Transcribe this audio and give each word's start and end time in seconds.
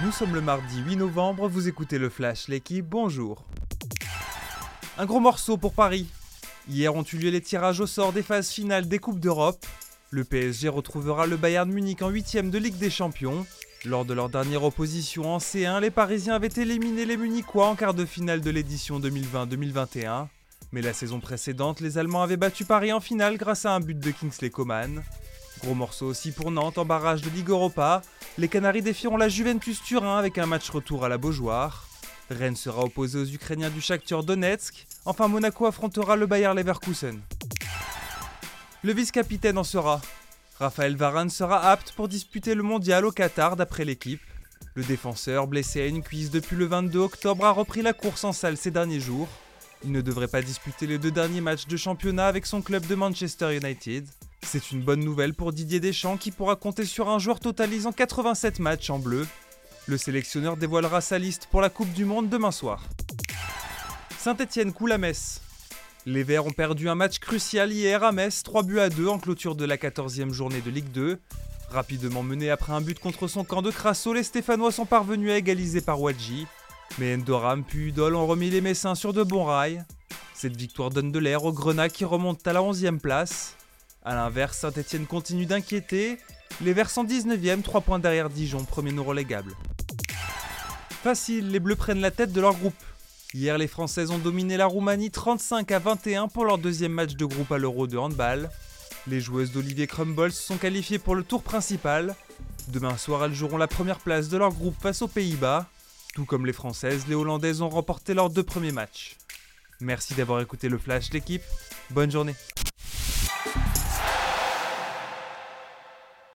Nous 0.00 0.12
sommes 0.12 0.32
le 0.32 0.40
mardi 0.40 0.78
8 0.78 0.94
novembre, 0.94 1.48
vous 1.48 1.66
écoutez 1.66 1.98
le 1.98 2.08
Flash, 2.08 2.46
l'équipe, 2.46 2.86
bonjour. 2.86 3.44
Un 4.96 5.06
gros 5.06 5.18
morceau 5.18 5.56
pour 5.56 5.72
Paris. 5.72 6.06
Hier 6.68 6.94
ont 6.94 7.02
eu 7.02 7.16
lieu 7.16 7.30
les 7.30 7.40
tirages 7.40 7.80
au 7.80 7.86
sort 7.88 8.12
des 8.12 8.22
phases 8.22 8.50
finales 8.50 8.86
des 8.86 9.00
Coupes 9.00 9.18
d'Europe. 9.18 9.66
Le 10.10 10.22
PSG 10.22 10.68
retrouvera 10.68 11.26
le 11.26 11.36
Bayern 11.36 11.68
Munich 11.68 12.00
en 12.02 12.12
8ème 12.12 12.50
de 12.50 12.58
Ligue 12.58 12.78
des 12.78 12.90
Champions. 12.90 13.44
Lors 13.84 14.04
de 14.04 14.14
leur 14.14 14.28
dernière 14.28 14.62
opposition 14.62 15.34
en 15.34 15.38
C1, 15.38 15.80
les 15.80 15.90
Parisiens 15.90 16.34
avaient 16.34 16.46
éliminé 16.46 17.04
les 17.04 17.16
Munichois 17.16 17.66
en 17.66 17.74
quart 17.74 17.94
de 17.94 18.04
finale 18.04 18.40
de 18.40 18.50
l'édition 18.50 19.00
2020-2021. 19.00 20.28
Mais 20.70 20.80
la 20.80 20.92
saison 20.92 21.18
précédente, 21.18 21.80
les 21.80 21.98
Allemands 21.98 22.22
avaient 22.22 22.36
battu 22.36 22.64
Paris 22.64 22.92
en 22.92 23.00
finale 23.00 23.36
grâce 23.36 23.66
à 23.66 23.74
un 23.74 23.80
but 23.80 23.98
de 23.98 24.12
Kingsley 24.12 24.50
Coman. 24.50 25.02
Gros 25.60 25.74
morceau 25.74 26.06
aussi 26.06 26.30
pour 26.30 26.52
Nantes 26.52 26.78
en 26.78 26.84
barrage 26.84 27.22
de 27.22 27.30
Ligue 27.30 27.48
Europa. 27.48 28.02
Les 28.38 28.46
Canaries 28.46 28.82
défieront 28.82 29.16
la 29.16 29.28
Juventus 29.28 29.82
Turin 29.82 30.16
avec 30.16 30.38
un 30.38 30.46
match 30.46 30.70
retour 30.70 31.04
à 31.04 31.08
la 31.08 31.18
Beaujoire. 31.18 31.88
Rennes 32.30 32.54
sera 32.54 32.84
opposé 32.84 33.18
aux 33.18 33.26
Ukrainiens 33.26 33.68
du 33.68 33.80
Shakhtar 33.80 34.22
Donetsk. 34.22 34.86
Enfin, 35.04 35.26
Monaco 35.26 35.66
affrontera 35.66 36.14
le 36.14 36.26
Bayer 36.26 36.52
Leverkusen. 36.54 37.20
Le 38.84 38.92
vice-capitaine 38.92 39.58
en 39.58 39.64
sera. 39.64 40.00
Raphaël 40.60 40.94
Varane 40.94 41.30
sera 41.30 41.68
apte 41.68 41.90
pour 41.96 42.06
disputer 42.06 42.54
le 42.54 42.62
mondial 42.62 43.04
au 43.06 43.10
Qatar 43.10 43.56
d'après 43.56 43.84
l'équipe. 43.84 44.22
Le 44.74 44.84
défenseur, 44.84 45.48
blessé 45.48 45.80
à 45.80 45.86
une 45.86 46.04
cuisse 46.04 46.30
depuis 46.30 46.54
le 46.54 46.66
22 46.66 47.00
octobre, 47.00 47.44
a 47.44 47.50
repris 47.50 47.82
la 47.82 47.92
course 47.92 48.22
en 48.22 48.32
salle 48.32 48.56
ces 48.56 48.70
derniers 48.70 49.00
jours. 49.00 49.26
Il 49.82 49.90
ne 49.90 50.00
devrait 50.00 50.28
pas 50.28 50.42
disputer 50.42 50.86
les 50.86 50.98
deux 50.98 51.10
derniers 51.10 51.40
matchs 51.40 51.66
de 51.66 51.76
championnat 51.76 52.28
avec 52.28 52.46
son 52.46 52.62
club 52.62 52.86
de 52.86 52.94
Manchester 52.94 53.56
United. 53.56 54.06
C'est 54.42 54.70
une 54.70 54.82
bonne 54.82 55.00
nouvelle 55.00 55.34
pour 55.34 55.52
Didier 55.52 55.80
Deschamps 55.80 56.16
qui 56.16 56.30
pourra 56.30 56.56
compter 56.56 56.84
sur 56.84 57.08
un 57.08 57.18
joueur 57.18 57.40
totalisant 57.40 57.92
87 57.92 58.60
matchs 58.60 58.90
en 58.90 58.98
bleu. 58.98 59.26
Le 59.86 59.96
sélectionneur 59.98 60.56
dévoilera 60.56 61.00
sa 61.00 61.18
liste 61.18 61.48
pour 61.50 61.60
la 61.60 61.70
Coupe 61.70 61.92
du 61.92 62.04
Monde 62.04 62.28
demain 62.28 62.50
soir. 62.50 62.84
Saint-Etienne 64.18 64.72
coule 64.72 64.92
à 64.92 64.98
Metz. 64.98 65.40
Les 66.06 66.22
Verts 66.22 66.46
ont 66.46 66.52
perdu 66.52 66.88
un 66.88 66.94
match 66.94 67.18
crucial 67.18 67.72
hier 67.72 68.02
à 68.02 68.12
Metz, 68.12 68.42
3 68.42 68.62
buts 68.62 68.80
à 68.80 68.88
2 68.88 69.08
en 69.08 69.18
clôture 69.18 69.54
de 69.54 69.64
la 69.64 69.76
14e 69.76 70.32
journée 70.32 70.60
de 70.60 70.70
Ligue 70.70 70.90
2. 70.92 71.18
Rapidement 71.70 72.22
mené 72.22 72.50
après 72.50 72.72
un 72.72 72.80
but 72.80 72.98
contre 72.98 73.28
son 73.28 73.44
camp 73.44 73.60
de 73.60 73.70
Crasso, 73.70 74.14
les 74.14 74.22
Stéphanois 74.22 74.72
sont 74.72 74.86
parvenus 74.86 75.30
à 75.30 75.36
égaliser 75.36 75.82
par 75.82 76.00
Wadji. 76.00 76.46
Mais 76.98 77.14
Endoram 77.14 77.62
puis 77.62 77.88
Udol 77.88 78.14
ont 78.14 78.26
remis 78.26 78.48
les 78.48 78.62
Messins 78.62 78.94
sur 78.94 79.12
de 79.12 79.22
bons 79.22 79.44
rails. 79.44 79.84
Cette 80.32 80.56
victoire 80.56 80.90
donne 80.90 81.12
de 81.12 81.18
l'air 81.18 81.44
aux 81.44 81.52
Grenats 81.52 81.90
qui 81.90 82.04
remontent 82.04 82.48
à 82.48 82.52
la 82.52 82.60
11e 82.60 82.98
place. 82.98 83.54
A 84.04 84.14
l'inverse, 84.14 84.58
Saint-Etienne 84.58 85.06
continue 85.06 85.46
d'inquiéter. 85.46 86.18
Les 86.60 86.72
Verts 86.72 86.90
sont 86.90 87.04
19e, 87.04 87.62
3 87.62 87.80
points 87.82 87.98
derrière 87.98 88.30
Dijon, 88.30 88.64
premier 88.64 88.92
non 88.92 89.04
relégable. 89.04 89.52
Facile, 91.02 91.50
les 91.50 91.60
Bleus 91.60 91.76
prennent 91.76 92.00
la 92.00 92.10
tête 92.10 92.32
de 92.32 92.40
leur 92.40 92.54
groupe. 92.54 92.74
Hier, 93.34 93.58
les 93.58 93.68
Françaises 93.68 94.10
ont 94.10 94.18
dominé 94.18 94.56
la 94.56 94.66
Roumanie 94.66 95.10
35 95.10 95.70
à 95.70 95.78
21 95.78 96.28
pour 96.28 96.44
leur 96.44 96.58
deuxième 96.58 96.92
match 96.92 97.14
de 97.14 97.24
groupe 97.24 97.52
à 97.52 97.58
l'Euro 97.58 97.86
de 97.86 97.98
handball. 97.98 98.50
Les 99.06 99.20
joueuses 99.20 99.52
d'Olivier 99.52 99.86
Crumble 99.86 100.32
se 100.32 100.42
sont 100.42 100.56
qualifiées 100.56 100.98
pour 100.98 101.14
le 101.14 101.22
tour 101.22 101.42
principal. 101.42 102.14
Demain 102.68 102.96
soir, 102.96 103.24
elles 103.24 103.34
joueront 103.34 103.56
la 103.56 103.68
première 103.68 103.98
place 103.98 104.28
de 104.28 104.36
leur 104.36 104.52
groupe 104.52 104.80
face 104.80 105.02
aux 105.02 105.08
Pays-Bas. 105.08 105.66
Tout 106.14 106.24
comme 106.24 106.46
les 106.46 106.52
Françaises, 106.52 107.06
les 107.06 107.14
Hollandaises 107.14 107.62
ont 107.62 107.68
remporté 107.68 108.14
leurs 108.14 108.30
deux 108.30 108.42
premiers 108.42 108.72
matchs. 108.72 109.16
Merci 109.80 110.14
d'avoir 110.14 110.40
écouté 110.40 110.68
le 110.68 110.78
flash 110.78 111.10
d'équipe. 111.10 111.42
Bonne 111.90 112.10
journée. 112.10 112.34